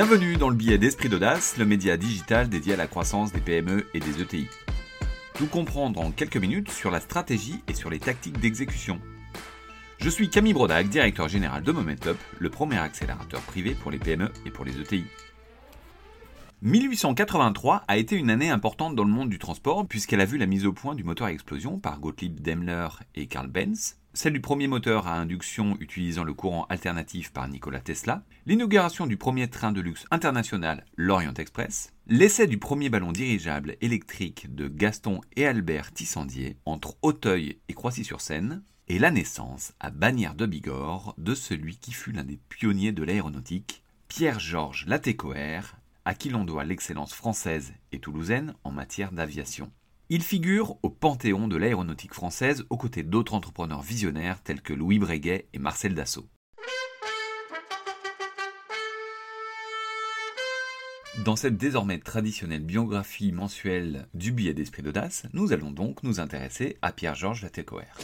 Bienvenue 0.00 0.36
dans 0.36 0.48
le 0.48 0.54
billet 0.54 0.78
d'Esprit 0.78 1.08
d'Audace, 1.08 1.56
le 1.58 1.64
média 1.64 1.96
digital 1.96 2.48
dédié 2.48 2.74
à 2.74 2.76
la 2.76 2.86
croissance 2.86 3.32
des 3.32 3.40
PME 3.40 3.84
et 3.94 3.98
des 3.98 4.22
ETI. 4.22 4.46
Tout 5.34 5.48
comprendre 5.48 6.00
en 6.00 6.12
quelques 6.12 6.36
minutes 6.36 6.70
sur 6.70 6.92
la 6.92 7.00
stratégie 7.00 7.64
et 7.66 7.74
sur 7.74 7.90
les 7.90 7.98
tactiques 7.98 8.38
d'exécution. 8.38 9.00
Je 9.98 10.08
suis 10.08 10.30
Camille 10.30 10.52
Brodac, 10.52 10.88
directeur 10.88 11.26
général 11.26 11.64
de 11.64 11.72
Momentup, 11.72 12.16
le 12.38 12.48
premier 12.48 12.78
accélérateur 12.78 13.40
privé 13.40 13.74
pour 13.74 13.90
les 13.90 13.98
PME 13.98 14.30
et 14.46 14.52
pour 14.52 14.64
les 14.64 14.80
ETI. 14.80 15.04
1883 16.62 17.82
a 17.88 17.96
été 17.96 18.14
une 18.14 18.30
année 18.30 18.50
importante 18.50 18.94
dans 18.94 19.02
le 19.02 19.10
monde 19.10 19.30
du 19.30 19.40
transport 19.40 19.84
puisqu'elle 19.84 20.20
a 20.20 20.26
vu 20.26 20.38
la 20.38 20.46
mise 20.46 20.64
au 20.64 20.72
point 20.72 20.94
du 20.94 21.02
moteur 21.02 21.26
à 21.26 21.32
explosion 21.32 21.80
par 21.80 21.98
Gottlieb 21.98 22.38
Daimler 22.38 22.86
et 23.16 23.26
Karl 23.26 23.48
Benz, 23.48 23.97
celle 24.14 24.32
du 24.32 24.40
premier 24.40 24.66
moteur 24.66 25.06
à 25.06 25.14
induction 25.18 25.76
utilisant 25.80 26.24
le 26.24 26.34
courant 26.34 26.66
alternatif 26.68 27.32
par 27.32 27.46
Nikola 27.48 27.80
Tesla, 27.80 28.24
l'inauguration 28.46 29.06
du 29.06 29.16
premier 29.16 29.48
train 29.48 29.72
de 29.72 29.80
luxe 29.80 30.06
international, 30.10 30.84
l'Orient 30.96 31.34
Express, 31.34 31.92
l'essai 32.06 32.46
du 32.46 32.58
premier 32.58 32.88
ballon 32.88 33.12
dirigeable 33.12 33.76
électrique 33.80 34.54
de 34.54 34.68
Gaston 34.68 35.20
et 35.36 35.46
Albert 35.46 35.92
Tissandier 35.92 36.56
entre 36.64 36.96
Auteuil 37.02 37.58
et 37.68 37.74
Croissy-sur-Seine, 37.74 38.62
et 38.88 38.98
la 38.98 39.10
naissance 39.10 39.74
à 39.80 39.90
Bagnères 39.90 40.34
de 40.34 40.46
Bigorre 40.46 41.14
de 41.18 41.34
celui 41.34 41.76
qui 41.76 41.92
fut 41.92 42.12
l'un 42.12 42.24
des 42.24 42.40
pionniers 42.48 42.92
de 42.92 43.02
l'aéronautique, 43.02 43.84
Pierre-Georges 44.08 44.86
Latécoère, 44.86 45.76
à 46.06 46.14
qui 46.14 46.30
l'on 46.30 46.44
doit 46.44 46.64
l'excellence 46.64 47.12
française 47.12 47.74
et 47.92 48.00
toulousaine 48.00 48.54
en 48.64 48.72
matière 48.72 49.12
d'aviation. 49.12 49.70
Il 50.10 50.22
figure 50.22 50.78
au 50.82 50.88
panthéon 50.88 51.48
de 51.48 51.58
l'aéronautique 51.58 52.14
française 52.14 52.64
aux 52.70 52.78
côtés 52.78 53.02
d'autres 53.02 53.34
entrepreneurs 53.34 53.82
visionnaires 53.82 54.42
tels 54.42 54.62
que 54.62 54.72
Louis 54.72 54.98
Breguet 54.98 55.48
et 55.52 55.58
Marcel 55.58 55.94
Dassault. 55.94 56.26
Dans 61.26 61.36
cette 61.36 61.58
désormais 61.58 61.98
traditionnelle 61.98 62.64
biographie 62.64 63.32
mensuelle 63.32 64.08
du 64.14 64.32
billet 64.32 64.54
d'esprit 64.54 64.82
d'audace, 64.82 65.26
nous 65.34 65.52
allons 65.52 65.72
donc 65.72 66.02
nous 66.02 66.20
intéresser 66.20 66.78
à 66.80 66.90
Pierre-Georges 66.92 67.42
Latécoère. 67.42 67.98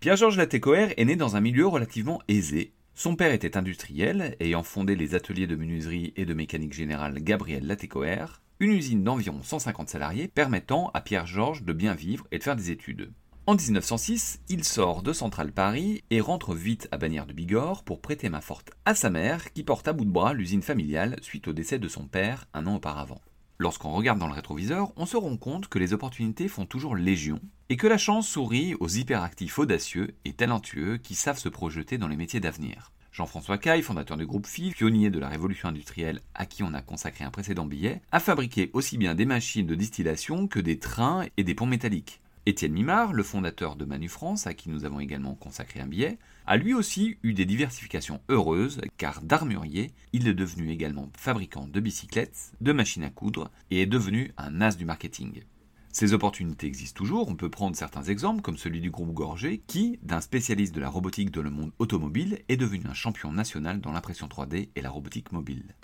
Pierre-Georges 0.00 0.38
Latécoère 0.38 0.94
est 0.96 1.04
né 1.04 1.16
dans 1.16 1.36
un 1.36 1.42
milieu 1.42 1.66
relativement 1.66 2.22
aisé 2.28 2.72
son 2.96 3.16
père 3.16 3.32
était 3.32 3.56
industriel, 3.56 4.36
ayant 4.38 4.62
fondé 4.62 4.94
les 4.94 5.16
ateliers 5.16 5.48
de 5.48 5.56
menuiserie 5.56 6.12
et 6.14 6.24
de 6.24 6.32
mécanique 6.32 6.74
générale 6.74 7.18
Gabriel 7.18 7.66
Latécoère, 7.66 8.40
une 8.60 8.72
usine 8.72 9.02
d'environ 9.02 9.42
150 9.42 9.88
salariés 9.88 10.28
permettant 10.28 10.90
à 10.94 11.00
Pierre-Georges 11.00 11.64
de 11.64 11.72
bien 11.72 11.94
vivre 11.94 12.26
et 12.30 12.38
de 12.38 12.42
faire 12.42 12.56
des 12.56 12.70
études. 12.70 13.12
En 13.46 13.56
1906, 13.56 14.40
il 14.48 14.64
sort 14.64 15.02
de 15.02 15.12
Centrale 15.12 15.52
Paris 15.52 16.02
et 16.10 16.22
rentre 16.22 16.54
vite 16.54 16.88
à 16.92 16.96
Bagnères 16.96 17.26
de 17.26 17.34
Bigorre 17.34 17.82
pour 17.82 18.00
prêter 18.00 18.30
main 18.30 18.40
forte 18.40 18.70
à 18.86 18.94
sa 18.94 19.10
mère 19.10 19.52
qui 19.52 19.64
porte 19.64 19.86
à 19.86 19.92
bout 19.92 20.06
de 20.06 20.10
bras 20.10 20.32
l'usine 20.32 20.62
familiale 20.62 21.18
suite 21.20 21.48
au 21.48 21.52
décès 21.52 21.78
de 21.78 21.88
son 21.88 22.06
père 22.06 22.46
un 22.54 22.66
an 22.66 22.76
auparavant. 22.76 23.20
Lorsqu'on 23.58 23.92
regarde 23.92 24.18
dans 24.18 24.28
le 24.28 24.32
rétroviseur, 24.32 24.92
on 24.96 25.04
se 25.04 25.18
rend 25.18 25.36
compte 25.36 25.68
que 25.68 25.78
les 25.78 25.92
opportunités 25.92 26.48
font 26.48 26.64
toujours 26.64 26.96
légion 26.96 27.38
et 27.68 27.76
que 27.76 27.86
la 27.86 27.98
chance 27.98 28.28
sourit 28.28 28.74
aux 28.80 28.88
hyperactifs 28.88 29.58
audacieux 29.58 30.14
et 30.24 30.32
talentueux 30.32 30.96
qui 30.96 31.14
savent 31.14 31.38
se 31.38 31.50
projeter 31.50 31.98
dans 31.98 32.08
les 32.08 32.16
métiers 32.16 32.40
d'avenir. 32.40 32.93
Jean-François 33.14 33.58
Caille, 33.58 33.82
fondateur 33.82 34.16
du 34.16 34.26
groupe 34.26 34.44
FIL, 34.44 34.74
pionnier 34.74 35.08
de 35.08 35.20
la 35.20 35.28
révolution 35.28 35.68
industrielle 35.68 36.20
à 36.34 36.46
qui 36.46 36.64
on 36.64 36.74
a 36.74 36.82
consacré 36.82 37.24
un 37.24 37.30
précédent 37.30 37.64
billet, 37.64 38.00
a 38.10 38.18
fabriqué 38.18 38.70
aussi 38.72 38.98
bien 38.98 39.14
des 39.14 39.24
machines 39.24 39.68
de 39.68 39.76
distillation 39.76 40.48
que 40.48 40.58
des 40.58 40.80
trains 40.80 41.24
et 41.36 41.44
des 41.44 41.54
ponts 41.54 41.64
métalliques. 41.64 42.20
Étienne 42.44 42.72
Mimard, 42.72 43.12
le 43.12 43.22
fondateur 43.22 43.76
de 43.76 43.84
Manu 43.84 44.08
France, 44.08 44.48
à 44.48 44.52
qui 44.52 44.68
nous 44.68 44.84
avons 44.84 44.98
également 44.98 45.36
consacré 45.36 45.78
un 45.78 45.86
billet, 45.86 46.18
a 46.44 46.56
lui 46.56 46.74
aussi 46.74 47.16
eu 47.22 47.34
des 47.34 47.44
diversifications 47.44 48.20
heureuses, 48.28 48.80
car 48.98 49.22
d'armurier, 49.22 49.92
il 50.12 50.26
est 50.26 50.34
devenu 50.34 50.72
également 50.72 51.08
fabricant 51.16 51.68
de 51.68 51.78
bicyclettes, 51.78 52.52
de 52.60 52.72
machines 52.72 53.04
à 53.04 53.10
coudre, 53.10 53.48
et 53.70 53.82
est 53.82 53.86
devenu 53.86 54.32
un 54.38 54.60
as 54.60 54.76
du 54.76 54.84
marketing. 54.84 55.44
Ces 55.94 56.12
opportunités 56.12 56.66
existent 56.66 56.98
toujours, 56.98 57.28
on 57.28 57.36
peut 57.36 57.48
prendre 57.48 57.76
certains 57.76 58.02
exemples 58.02 58.42
comme 58.42 58.56
celui 58.56 58.80
du 58.80 58.90
groupe 58.90 59.12
Gorgé 59.12 59.62
qui, 59.64 60.00
d'un 60.02 60.20
spécialiste 60.20 60.74
de 60.74 60.80
la 60.80 60.88
robotique 60.88 61.30
dans 61.30 61.40
le 61.40 61.50
monde 61.50 61.70
automobile, 61.78 62.42
est 62.48 62.56
devenu 62.56 62.84
un 62.88 62.94
champion 62.94 63.30
national 63.30 63.80
dans 63.80 63.92
l'impression 63.92 64.26
3D 64.26 64.70
et 64.74 64.82
la 64.82 64.90
robotique 64.90 65.30
mobile. 65.30 65.76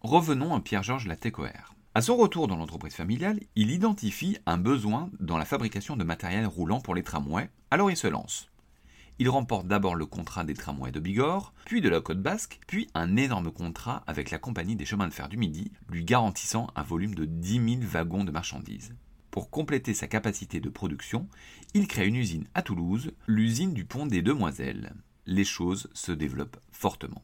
Revenons 0.00 0.54
à 0.54 0.60
Pierre-Georges 0.60 1.06
Latécoère. 1.06 1.74
À 1.94 2.00
son 2.00 2.16
retour 2.16 2.48
dans 2.48 2.56
l'entreprise 2.56 2.94
familiale, 2.94 3.40
il 3.54 3.70
identifie 3.70 4.38
un 4.46 4.56
besoin 4.56 5.10
dans 5.20 5.36
la 5.36 5.44
fabrication 5.44 5.98
de 5.98 6.04
matériel 6.04 6.46
roulant 6.46 6.80
pour 6.80 6.94
les 6.94 7.02
tramways, 7.02 7.50
alors 7.70 7.90
il 7.90 7.98
se 7.98 8.06
lance. 8.06 8.49
Il 9.20 9.28
remporte 9.28 9.66
d'abord 9.66 9.96
le 9.96 10.06
contrat 10.06 10.44
des 10.44 10.54
tramways 10.54 10.92
de 10.92 10.98
Bigorre, 10.98 11.52
puis 11.66 11.82
de 11.82 11.90
la 11.90 12.00
côte 12.00 12.22
basque, 12.22 12.58
puis 12.66 12.88
un 12.94 13.18
énorme 13.18 13.52
contrat 13.52 14.02
avec 14.06 14.30
la 14.30 14.38
compagnie 14.38 14.76
des 14.76 14.86
chemins 14.86 15.08
de 15.08 15.12
fer 15.12 15.28
du 15.28 15.36
Midi, 15.36 15.72
lui 15.90 16.06
garantissant 16.06 16.68
un 16.74 16.82
volume 16.82 17.14
de 17.14 17.26
10 17.26 17.80
000 17.80 17.82
wagons 17.82 18.24
de 18.24 18.30
marchandises. 18.30 18.94
Pour 19.30 19.50
compléter 19.50 19.92
sa 19.92 20.06
capacité 20.06 20.58
de 20.58 20.70
production, 20.70 21.28
il 21.74 21.86
crée 21.86 22.06
une 22.06 22.16
usine 22.16 22.48
à 22.54 22.62
Toulouse, 22.62 23.12
l'usine 23.26 23.74
du 23.74 23.84
pont 23.84 24.06
des 24.06 24.22
Demoiselles. 24.22 24.94
Les 25.26 25.44
choses 25.44 25.90
se 25.92 26.12
développent 26.12 26.58
fortement. 26.72 27.22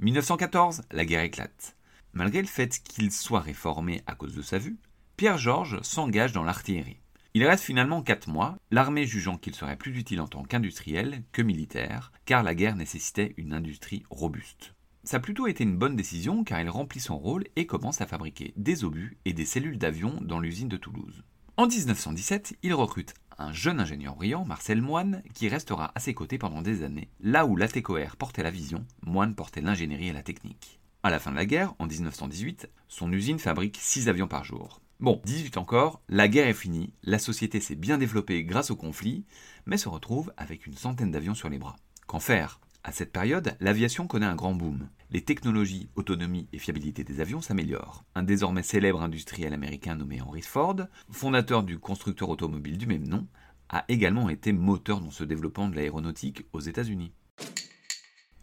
1914, 0.00 0.82
la 0.90 1.06
guerre 1.06 1.22
éclate. 1.22 1.74
Malgré 2.12 2.42
le 2.42 2.48
fait 2.48 2.82
qu'il 2.82 3.10
soit 3.10 3.40
réformé 3.40 4.02
à 4.06 4.14
cause 4.14 4.34
de 4.34 4.42
sa 4.42 4.58
vue, 4.58 4.76
Pierre-Georges 5.16 5.80
s'engage 5.80 6.32
dans 6.32 6.44
l'artillerie. 6.44 7.00
Il 7.32 7.46
reste 7.46 7.62
finalement 7.62 8.02
4 8.02 8.28
mois, 8.28 8.58
l'armée 8.72 9.06
jugeant 9.06 9.38
qu'il 9.38 9.54
serait 9.54 9.76
plus 9.76 9.96
utile 9.96 10.20
en 10.20 10.26
tant 10.26 10.42
qu'industriel 10.42 11.22
que 11.30 11.42
militaire, 11.42 12.10
car 12.24 12.42
la 12.42 12.56
guerre 12.56 12.74
nécessitait 12.74 13.34
une 13.36 13.52
industrie 13.52 14.02
robuste. 14.10 14.74
Ça 15.04 15.18
a 15.18 15.20
plutôt 15.20 15.46
été 15.46 15.62
une 15.62 15.78
bonne 15.78 15.94
décision 15.94 16.42
car 16.42 16.60
il 16.60 16.68
remplit 16.68 16.98
son 16.98 17.16
rôle 17.16 17.44
et 17.54 17.66
commence 17.66 18.00
à 18.00 18.06
fabriquer 18.08 18.52
des 18.56 18.82
obus 18.82 19.16
et 19.24 19.32
des 19.32 19.44
cellules 19.44 19.78
d'avion 19.78 20.18
dans 20.22 20.40
l'usine 20.40 20.68
de 20.68 20.76
Toulouse. 20.76 21.22
En 21.56 21.68
1917, 21.68 22.58
il 22.64 22.74
recrute 22.74 23.14
un 23.38 23.52
jeune 23.52 23.78
ingénieur 23.78 24.16
brillant, 24.16 24.44
Marcel 24.44 24.82
Moine, 24.82 25.22
qui 25.32 25.48
restera 25.48 25.92
à 25.94 26.00
ses 26.00 26.14
côtés 26.14 26.36
pendant 26.36 26.62
des 26.62 26.82
années. 26.82 27.10
Là 27.20 27.46
où 27.46 27.54
l'ATCOR 27.54 28.16
portait 28.18 28.42
la 28.42 28.50
vision, 28.50 28.84
Moine 29.06 29.36
portait 29.36 29.60
l'ingénierie 29.60 30.08
et 30.08 30.12
la 30.12 30.24
technique. 30.24 30.80
À 31.04 31.10
la 31.10 31.20
fin 31.20 31.30
de 31.30 31.36
la 31.36 31.46
guerre, 31.46 31.74
en 31.78 31.86
1918, 31.86 32.68
son 32.88 33.12
usine 33.12 33.38
fabrique 33.38 33.78
6 33.80 34.08
avions 34.08 34.28
par 34.28 34.42
jour. 34.42 34.80
Bon, 35.00 35.18
18 35.24 35.56
encore, 35.56 36.02
la 36.10 36.28
guerre 36.28 36.46
est 36.46 36.52
finie, 36.52 36.92
la 37.04 37.18
société 37.18 37.58
s'est 37.58 37.74
bien 37.74 37.96
développée 37.96 38.44
grâce 38.44 38.70
au 38.70 38.76
conflit, 38.76 39.24
mais 39.64 39.78
se 39.78 39.88
retrouve 39.88 40.30
avec 40.36 40.66
une 40.66 40.76
centaine 40.76 41.10
d'avions 41.10 41.34
sur 41.34 41.48
les 41.48 41.58
bras. 41.58 41.76
Qu'en 42.06 42.20
faire? 42.20 42.60
À 42.84 42.92
cette 42.92 43.10
période, 43.10 43.56
l'aviation 43.60 44.06
connaît 44.06 44.26
un 44.26 44.36
grand 44.36 44.54
boom. 44.54 44.90
Les 45.10 45.22
technologies, 45.22 45.88
autonomie 45.94 46.48
et 46.52 46.58
fiabilité 46.58 47.02
des 47.02 47.22
avions 47.22 47.40
s'améliorent. 47.40 48.04
Un 48.14 48.22
désormais 48.22 48.62
célèbre 48.62 49.00
industriel 49.00 49.54
américain 49.54 49.94
nommé 49.94 50.20
Henry 50.20 50.42
Ford, 50.42 50.76
fondateur 51.10 51.62
du 51.62 51.78
constructeur 51.78 52.28
automobile 52.28 52.76
du 52.76 52.86
même 52.86 53.08
nom, 53.08 53.26
a 53.70 53.86
également 53.88 54.28
été 54.28 54.52
moteur 54.52 55.00
dans 55.00 55.10
ce 55.10 55.24
développement 55.24 55.70
de 55.70 55.76
l'aéronautique 55.76 56.44
aux 56.52 56.60
États-Unis. 56.60 57.14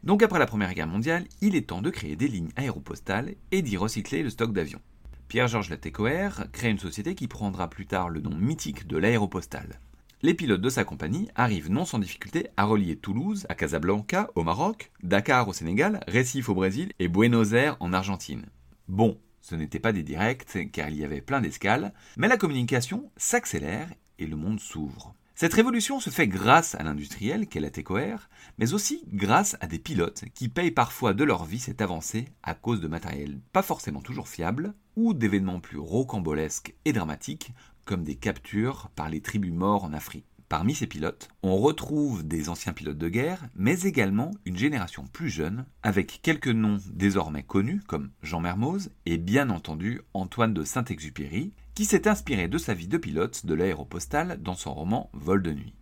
Donc 0.01 0.23
après 0.23 0.39
la 0.39 0.47
Première 0.47 0.73
Guerre 0.73 0.87
mondiale, 0.87 1.27
il 1.41 1.55
est 1.55 1.69
temps 1.69 1.83
de 1.83 1.91
créer 1.91 2.15
des 2.15 2.27
lignes 2.27 2.51
aéropostales 2.55 3.35
et 3.51 3.61
d'y 3.61 3.77
recycler 3.77 4.23
le 4.23 4.31
stock 4.31 4.53
d'avions. 4.53 4.81
Pierre-Georges 5.27 5.69
Latécoère 5.69 6.45
crée 6.53 6.69
une 6.69 6.79
société 6.79 7.13
qui 7.13 7.27
prendra 7.27 7.69
plus 7.69 7.85
tard 7.85 8.09
le 8.09 8.21
nom 8.21 8.35
mythique 8.35 8.87
de 8.87 8.97
l'aéropostale. 8.97 9.81
Les 10.21 10.33
pilotes 10.33 10.61
de 10.61 10.69
sa 10.69 10.85
compagnie 10.85 11.27
arrivent 11.35 11.69
non 11.69 11.83
sans 11.83 11.99
difficulté 11.99 12.47
à 12.55 12.63
relier 12.63 12.95
Toulouse 12.95 13.45
à 13.49 13.55
Casablanca 13.55 14.31
au 14.35 14.43
Maroc, 14.43 14.91
Dakar 15.03 15.47
au 15.47 15.53
Sénégal, 15.53 15.99
Recife 16.07 16.47
au 16.49 16.55
Brésil 16.55 16.93
et 16.99 17.09
Buenos 17.09 17.51
Aires 17.51 17.75
en 17.81 17.91
Argentine. 17.91 18.45
Bon, 18.87 19.19
ce 19.41 19.55
n'était 19.55 19.79
pas 19.79 19.91
des 19.91 20.01
directs 20.01 20.71
car 20.71 20.89
il 20.89 20.95
y 20.95 21.03
avait 21.03 21.21
plein 21.21 21.41
d'escales, 21.41 21.93
mais 22.15 22.29
la 22.29 22.37
communication 22.37 23.11
s'accélère 23.17 23.89
et 24.19 24.27
le 24.27 24.37
monde 24.37 24.61
s'ouvre. 24.61 25.13
Cette 25.39 25.53
révolution 25.53 25.99
se 25.99 26.09
fait 26.09 26.27
grâce 26.27 26.73
à 26.73 26.81
l'industriel 26.81 27.45
qu'est 27.45 27.59
la 27.59 27.69
TECOR, 27.69 28.27
mais 28.57 28.73
aussi 28.73 29.03
grâce 29.13 29.55
à 29.61 29.67
des 29.67 29.77
pilotes 29.77 30.23
qui 30.33 30.49
payent 30.49 30.71
parfois 30.71 31.13
de 31.13 31.23
leur 31.23 31.45
vie 31.45 31.59
cette 31.59 31.79
avancée 31.79 32.25
à 32.41 32.55
cause 32.55 32.81
de 32.81 32.87
matériel 32.87 33.39
pas 33.53 33.61
forcément 33.61 34.01
toujours 34.01 34.29
fiable 34.29 34.73
ou 34.95 35.13
d'événements 35.13 35.59
plus 35.59 35.77
rocambolesques 35.77 36.73
et 36.85 36.91
dramatiques 36.91 37.51
comme 37.85 38.03
des 38.03 38.15
captures 38.15 38.89
par 38.95 39.09
les 39.11 39.21
tribus 39.21 39.53
morts 39.53 39.83
en 39.83 39.93
Afrique. 39.93 40.25
Parmi 40.49 40.75
ces 40.75 40.87
pilotes, 40.87 41.27
on 41.43 41.57
retrouve 41.57 42.25
des 42.25 42.47
anciens 42.47 42.71
pilotes 42.71 42.97
de 42.97 43.09
guerre, 43.09 43.49
mais 43.55 43.81
également 43.81 44.31
une 44.45 44.57
génération 44.57 45.05
plus 45.05 45.29
jeune, 45.29 45.65
avec 45.83 46.21
quelques 46.21 46.47
noms 46.47 46.79
désormais 46.93 47.43
connus 47.43 47.81
comme 47.85 48.11
Jean 48.23 48.39
Mermoz 48.39 48.91
et 49.05 49.17
bien 49.17 49.49
entendu 49.49 50.01
Antoine 50.13 50.53
de 50.53 50.63
Saint-Exupéry, 50.63 51.51
qui 51.75 51.83
s'est 51.83 52.07
inspiré 52.07 52.47
de 52.47 52.57
sa 52.57 52.73
vie 52.73 52.87
de 52.87 52.97
pilote 52.97 53.45
de 53.45 53.53
l'aéropostale 53.53 54.41
dans 54.41 54.55
son 54.55 54.73
roman 54.73 55.09
Vol 55.13 55.43
de 55.43 55.51
nuit. 55.51 55.73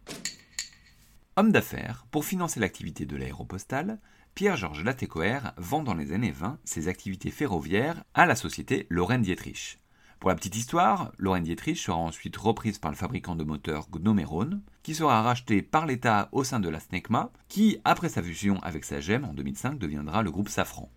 Homme 1.36 1.52
d'affaires, 1.52 2.08
pour 2.10 2.26
financer 2.26 2.60
l'activité 2.60 3.06
de 3.06 3.16
l'aéropostale, 3.16 4.00
Pierre-Georges 4.34 4.84
Latécoère 4.84 5.54
vend 5.58 5.84
dans 5.84 5.94
les 5.94 6.12
années 6.12 6.32
20 6.32 6.58
ses 6.66 6.88
activités 6.88 7.30
ferroviaires 7.30 8.04
à 8.16 8.26
la 8.26 8.36
société 8.36 8.88
Lorraine 8.90 9.22
Dietrich. 9.22 9.80
Pour 10.20 10.30
la 10.30 10.36
petite 10.36 10.56
histoire, 10.56 11.12
Lorraine 11.18 11.44
Dietrich 11.44 11.78
sera 11.78 11.98
ensuite 11.98 12.38
reprise 12.38 12.80
par 12.80 12.92
le 12.92 12.98
fabricant 12.98 13.36
de 13.36 13.44
moteurs 13.44 13.88
Gnomeron, 13.92 14.62
qui 14.82 14.96
sera 14.96 15.22
racheté 15.22 15.62
par 15.62 15.86
l'État 15.86 16.30
au 16.32 16.44
sein 16.44 16.60
de 16.60 16.70
la 16.70 16.80
SNECMA, 16.80 17.32
qui, 17.48 17.78
après 17.84 18.10
sa 18.10 18.24
fusion 18.24 18.60
avec 18.64 18.86
sa 18.86 19.00
GEM 19.00 19.26
en 19.26 19.34
2005, 19.34 19.78
deviendra 19.78 20.24
le 20.24 20.32
groupe 20.32 20.50
Safran. 20.50 20.90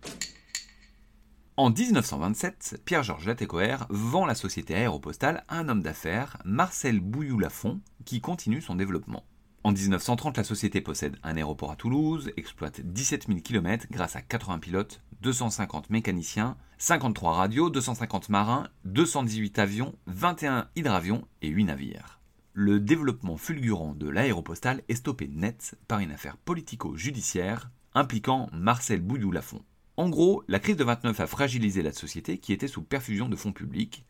En 1.57 1.71
1927, 1.71 2.83
Pierre-Georges 2.85 3.27
Latécoère 3.27 3.85
vend 3.89 4.25
la 4.25 4.33
société 4.33 4.75
aéropostale 4.75 5.43
à 5.49 5.59
un 5.59 5.67
homme 5.67 5.83
d'affaires, 5.83 6.37
Marcel 6.45 7.01
Bouilloux-Lafont, 7.01 7.81
qui 8.05 8.21
continue 8.21 8.61
son 8.61 8.75
développement. 8.75 9.25
En 9.65 9.73
1930, 9.73 10.37
la 10.37 10.45
société 10.45 10.79
possède 10.79 11.17
un 11.21 11.35
aéroport 11.35 11.71
à 11.71 11.75
Toulouse, 11.75 12.31
exploite 12.37 12.79
17 12.79 13.27
000 13.27 13.39
km 13.41 13.87
grâce 13.91 14.15
à 14.15 14.21
80 14.21 14.59
pilotes, 14.59 15.01
250 15.21 15.89
mécaniciens, 15.89 16.55
53 16.77 17.33
radios, 17.33 17.69
250 17.69 18.29
marins, 18.29 18.67
218 18.85 19.59
avions, 19.59 19.95
21 20.07 20.69
hydravions 20.75 21.27
et 21.41 21.49
8 21.49 21.65
navires. 21.65 22.19
Le 22.53 22.79
développement 22.79 23.37
fulgurant 23.37 23.93
de 23.93 24.09
l'aéropostale 24.09 24.81
est 24.87 24.95
stoppé 24.95 25.27
net 25.27 25.75
par 25.87 25.99
une 25.99 26.11
affaire 26.11 26.37
politico-judiciaire 26.37 27.69
impliquant 27.93 28.49
Marcel 28.53 29.01
Bouilloux-Lafont. 29.01 29.63
En 29.97 30.09
gros, 30.09 30.43
la 30.47 30.59
crise 30.59 30.77
de 30.77 30.83
29 30.83 31.19
a 31.19 31.27
fragilisé 31.27 31.81
la 31.81 31.91
société 31.91 32.37
qui 32.37 32.53
était 32.53 32.67
sous 32.67 32.81
perfusion 32.81 33.27
de 33.27 33.35
fonds 33.35 33.51
publics, 33.51 34.05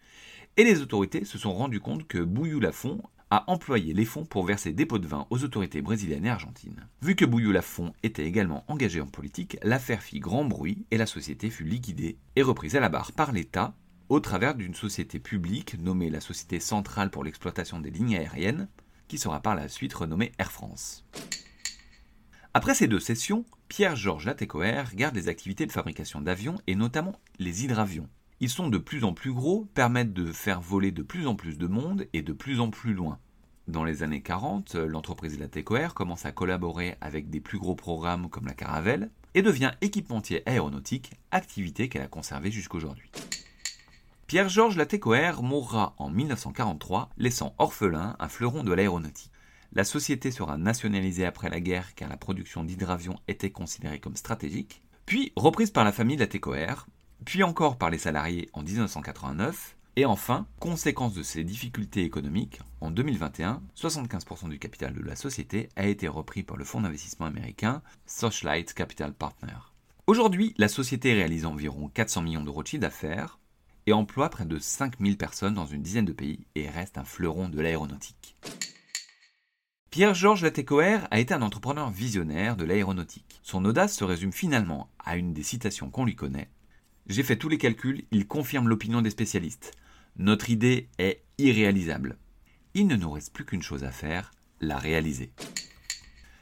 et 0.57 0.63
les 0.63 0.81
autorités 0.81 1.25
se 1.25 1.37
sont 1.37 1.53
rendues 1.53 1.79
compte 1.79 2.07
que 2.07 2.19
Bouilloux-Lafont 2.19 3.01
a 3.31 3.43
employé 3.47 3.93
les 3.93 4.05
fonds 4.05 4.25
pour 4.25 4.45
verser 4.45 4.73
des 4.73 4.85
pots 4.85 4.99
de 4.99 5.07
vin 5.07 5.27
aux 5.29 5.43
autorités 5.43 5.81
brésiliennes 5.81 6.25
et 6.25 6.29
argentines. 6.29 6.87
Vu 7.01 7.15
que 7.15 7.25
Bouilloux-Lafont 7.25 7.93
était 8.03 8.25
également 8.25 8.63
engagé 8.67 9.01
en 9.01 9.07
politique, 9.07 9.57
l'affaire 9.61 10.01
fit 10.01 10.19
grand 10.19 10.45
bruit 10.45 10.85
et 10.91 10.97
la 10.97 11.05
société 11.05 11.49
fut 11.49 11.63
liquidée 11.63 12.17
et 12.35 12.41
reprise 12.41 12.75
à 12.75 12.79
la 12.79 12.89
barre 12.89 13.11
par 13.11 13.31
l'État 13.31 13.75
au 14.09 14.19
travers 14.19 14.55
d'une 14.55 14.73
société 14.73 15.19
publique 15.19 15.79
nommée 15.79 16.09
la 16.09 16.19
Société 16.19 16.59
centrale 16.59 17.11
pour 17.11 17.23
l'exploitation 17.23 17.79
des 17.79 17.91
lignes 17.91 18.17
aériennes, 18.17 18.67
qui 19.07 19.19
sera 19.19 19.39
par 19.39 19.55
la 19.55 19.69
suite 19.69 19.93
renommée 19.93 20.31
Air 20.39 20.51
France. 20.51 21.05
Après 22.55 22.73
ces 22.73 22.87
deux 22.87 22.99
sessions, 22.99 23.45
Pierre-Georges 23.67 24.25
Latécoère 24.25 24.95
garde 24.95 25.15
les 25.15 25.27
activités 25.27 25.67
de 25.67 25.71
fabrication 25.71 26.21
d'avions 26.21 26.59
et 26.65 26.73
notamment 26.73 27.13
les 27.37 27.63
hydravions. 27.63 28.09
Ils 28.41 28.49
sont 28.49 28.69
de 28.69 28.77
plus 28.77 29.03
en 29.03 29.13
plus 29.13 29.33
gros, 29.33 29.65
permettent 29.73 30.13
de 30.13 30.31
faire 30.31 30.61
voler 30.61 30.91
de 30.91 31.03
plus 31.03 31.27
en 31.27 31.35
plus 31.35 31.57
de 31.57 31.67
monde 31.67 32.07
et 32.13 32.21
de 32.21 32.31
plus 32.31 32.61
en 32.61 32.69
plus 32.69 32.93
loin. 32.93 33.19
Dans 33.67 33.83
les 33.83 34.01
années 34.01 34.21
40, 34.21 34.75
l'entreprise 34.75 35.37
Latécoère 35.37 35.93
commence 35.93 36.25
à 36.25 36.31
collaborer 36.31 36.95
avec 37.01 37.29
des 37.29 37.41
plus 37.41 37.59
gros 37.59 37.75
programmes 37.75 38.29
comme 38.29 38.47
la 38.47 38.53
Caravelle 38.53 39.11
et 39.33 39.41
devient 39.41 39.71
équipementier 39.81 40.41
aéronautique, 40.49 41.11
activité 41.31 41.89
qu'elle 41.89 42.01
a 42.01 42.07
conservée 42.07 42.49
jusqu'aujourd'hui. 42.49 43.11
Pierre-Georges 44.27 44.77
Latécoère 44.77 45.43
mourra 45.43 45.93
en 45.97 46.09
1943, 46.09 47.09
laissant 47.17 47.53
orphelin 47.57 48.15
un 48.19 48.29
fleuron 48.29 48.63
de 48.63 48.71
l'aéronautique. 48.71 49.31
La 49.73 49.83
société 49.83 50.31
sera 50.31 50.57
nationalisée 50.57 51.25
après 51.25 51.49
la 51.49 51.59
guerre 51.59 51.93
car 51.93 52.07
la 52.07 52.17
production 52.17 52.63
d'hydravions 52.63 53.19
était 53.27 53.51
considérée 53.51 53.99
comme 53.99 54.15
stratégique, 54.15 54.81
puis 55.05 55.33
reprise 55.35 55.71
par 55.71 55.83
la 55.83 55.91
famille 55.91 56.17
Latécoère, 56.17 56.87
puis 57.25 57.43
encore 57.43 57.77
par 57.77 57.89
les 57.89 57.97
salariés 57.97 58.49
en 58.53 58.63
1989, 58.63 59.75
et 59.95 60.05
enfin, 60.05 60.47
conséquence 60.59 61.13
de 61.13 61.23
ces 61.23 61.43
difficultés 61.43 62.03
économiques, 62.03 62.61
en 62.79 62.91
2021, 62.91 63.61
75% 63.75 64.47
du 64.47 64.59
capital 64.59 64.93
de 64.93 65.01
la 65.01 65.15
société 65.15 65.69
a 65.75 65.87
été 65.87 66.07
repris 66.07 66.43
par 66.43 66.55
le 66.55 66.63
fonds 66.63 66.81
d'investissement 66.81 67.25
américain 67.25 67.81
Socialite 68.05 68.73
Capital 68.73 69.13
Partner. 69.13 69.57
Aujourd'hui, 70.07 70.55
la 70.57 70.69
société 70.69 71.13
réalise 71.13 71.45
environ 71.45 71.89
400 71.89 72.21
millions 72.21 72.43
d'euros 72.43 72.63
de 72.63 72.67
chiffre 72.67 72.81
d'affaires 72.81 73.39
et 73.85 73.93
emploie 73.93 74.29
près 74.29 74.45
de 74.45 74.57
5000 74.57 75.17
personnes 75.17 75.53
dans 75.53 75.65
une 75.65 75.81
dizaine 75.81 76.05
de 76.05 76.13
pays 76.13 76.45
et 76.55 76.69
reste 76.69 76.97
un 76.97 77.03
fleuron 77.03 77.49
de 77.49 77.59
l'aéronautique. 77.59 78.37
Pierre-Georges 79.91 80.43
Latécoère 80.43 81.07
a 81.11 81.19
été 81.19 81.33
un 81.33 81.41
entrepreneur 81.41 81.89
visionnaire 81.89 82.55
de 82.55 82.63
l'aéronautique. 82.63 83.39
Son 83.43 83.65
audace 83.65 83.95
se 83.95 84.03
résume 84.03 84.31
finalement 84.31 84.89
à 85.03 85.17
une 85.17 85.33
des 85.33 85.43
citations 85.43 85.89
qu'on 85.89 86.05
lui 86.05 86.15
connaît. 86.15 86.49
J'ai 87.09 87.23
fait 87.23 87.37
tous 87.37 87.49
les 87.49 87.57
calculs, 87.57 88.03
il 88.11 88.27
confirme 88.27 88.69
l'opinion 88.69 89.01
des 89.01 89.09
spécialistes. 89.09 89.71
Notre 90.17 90.51
idée 90.51 90.89
est 90.99 91.23
irréalisable. 91.39 92.19
Il 92.75 92.85
ne 92.85 92.95
nous 92.95 93.09
reste 93.09 93.33
plus 93.33 93.45
qu'une 93.45 93.63
chose 93.63 93.83
à 93.83 93.89
faire, 93.89 94.29
la 94.61 94.77
réaliser. 94.77 95.31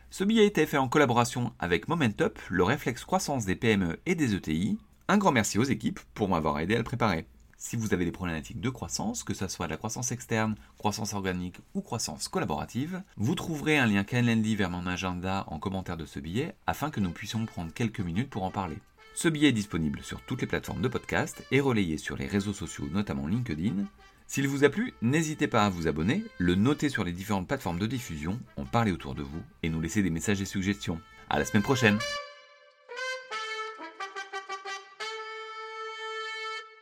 Ce 0.10 0.26
billet 0.26 0.42
a 0.42 0.46
été 0.46 0.66
fait 0.66 0.78
en 0.78 0.90
collaboration 0.90 1.54
avec 1.58 1.88
Momentup, 1.88 2.38
le 2.50 2.66
réflexe 2.66 3.06
croissance 3.06 3.46
des 3.46 3.56
PME 3.56 3.98
et 4.06 4.16
des 4.16 4.36
ETI. 4.36 4.78
Un 5.08 5.18
grand 5.18 5.32
merci 5.32 5.58
aux 5.58 5.64
équipes 5.64 6.02
pour 6.14 6.28
m'avoir 6.28 6.60
aidé 6.60 6.76
à 6.76 6.80
le 6.80 6.84
préparer. 6.84 7.28
Si 7.58 7.78
vous 7.78 7.94
avez 7.94 8.04
des 8.04 8.12
problématiques 8.12 8.60
de 8.60 8.70
croissance, 8.70 9.24
que 9.24 9.34
ce 9.34 9.48
soit 9.48 9.68
de 9.68 9.72
la 9.72 9.78
croissance 9.78 10.12
externe, 10.12 10.56
croissance 10.78 11.14
organique 11.14 11.62
ou 11.76 11.82
croissance 11.82 12.28
collaborative, 12.28 13.02
vous 13.16 13.36
trouverez 13.36 13.78
un 13.78 13.86
lien 13.86 14.04
Calendly 14.04 14.58
vers 14.58 14.70
mon 14.70 14.86
agenda 14.86 15.46
en 15.48 15.60
commentaire 15.60 15.96
de 15.96 16.06
ce 16.06 16.20
billet 16.20 16.56
afin 16.68 16.90
que 16.90 17.00
nous 17.00 17.12
puissions 17.12 17.46
prendre 17.46 17.74
quelques 17.74 18.02
minutes 18.02 18.30
pour 18.30 18.44
en 18.44 18.52
parler. 18.52 18.80
Ce 19.20 19.28
billet 19.28 19.50
est 19.50 19.52
disponible 19.52 20.04
sur 20.04 20.22
toutes 20.22 20.42
les 20.42 20.48
plateformes 20.48 20.84
de 20.84 20.88
podcast 20.88 21.44
et 21.50 21.60
relayé 21.60 21.98
sur 21.98 22.18
les 22.18 22.28
réseaux 22.28 22.54
sociaux, 22.54 22.88
notamment 22.92 23.26
LinkedIn. 23.26 23.88
S'il 24.28 24.48
vous 24.48 24.64
a 24.64 24.70
plu, 24.70 24.94
n'hésitez 25.02 25.48
pas 25.48 25.66
à 25.66 25.70
vous 25.70 25.88
abonner, 25.88 26.24
le 26.38 26.54
noter 26.54 26.88
sur 26.88 27.04
les 27.04 27.14
différentes 27.14 27.48
plateformes 27.48 27.80
de 27.80 27.88
diffusion, 27.88 28.40
en 28.58 28.66
parler 28.66 28.92
autour 28.92 29.16
de 29.16 29.24
vous 29.24 29.42
et 29.64 29.70
nous 29.70 29.82
laisser 29.82 30.04
des 30.04 30.12
messages 30.12 30.40
et 30.40 30.46
suggestions. 30.46 31.02
À 31.32 31.40
la 31.40 31.46
semaine 31.46 31.64
prochaine! 31.64 31.98